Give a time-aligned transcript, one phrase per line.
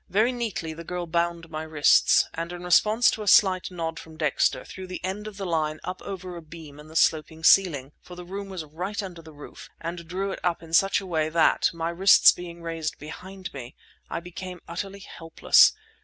[0.09, 4.17] Very neatly the girl bound my wrists, and in response to a slight nod from
[4.17, 7.91] Dexter threw the end of the line up over a beam in the sloping ceiling,
[8.01, 11.05] for the room was right under the roof, and drew it up in such a
[11.05, 13.75] way that, my wrists being raised behind me,
[14.09, 15.71] I became utterly helpless.